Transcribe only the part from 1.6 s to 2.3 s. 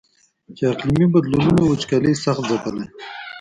او وچکالۍ